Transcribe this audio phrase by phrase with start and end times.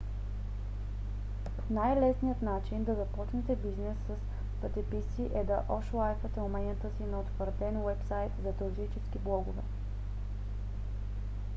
[1.69, 4.15] най- лесният начин да започнете бизнес с
[4.61, 9.61] пътеписи е да ошлайфате уменията си на утвърден уебсайт за туристически блогове